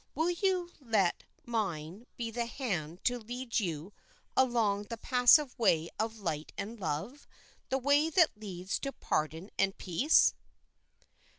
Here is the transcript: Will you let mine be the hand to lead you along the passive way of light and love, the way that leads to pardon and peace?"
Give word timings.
Will 0.15 0.31
you 0.31 0.71
let 0.81 1.25
mine 1.45 2.07
be 2.17 2.31
the 2.31 2.47
hand 2.47 3.03
to 3.03 3.19
lead 3.19 3.59
you 3.59 3.93
along 4.35 4.85
the 4.85 4.97
passive 4.97 5.53
way 5.59 5.91
of 5.99 6.17
light 6.17 6.51
and 6.57 6.79
love, 6.79 7.27
the 7.69 7.77
way 7.77 8.09
that 8.09 8.31
leads 8.35 8.79
to 8.79 8.91
pardon 8.93 9.51
and 9.59 9.77
peace?" 9.77 10.33